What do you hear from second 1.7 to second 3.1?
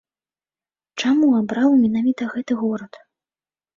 менавіта гэты горад?